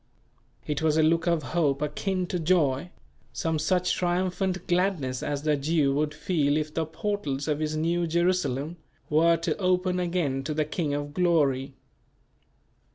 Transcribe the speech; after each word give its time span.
It 0.65 0.81
was 0.81 0.97
a 0.97 1.03
look 1.03 1.27
of 1.27 1.43
hope 1.43 1.79
akin 1.83 2.25
to 2.25 2.39
joy, 2.39 2.89
some 3.33 3.59
such 3.59 3.93
triumphant 3.93 4.65
gladness 4.65 5.21
as 5.21 5.43
the 5.43 5.55
Jew 5.55 5.93
would 5.93 6.11
feel 6.15 6.57
if 6.57 6.73
the 6.73 6.87
portals 6.87 7.47
of 7.47 7.59
his 7.59 7.77
New 7.77 8.07
Jerusalem 8.07 8.77
were 9.11 9.37
to 9.37 9.55
open 9.57 9.99
again 9.99 10.43
to 10.45 10.55
the 10.55 10.65
King 10.65 10.95
of 10.95 11.13
Glory. 11.13 11.75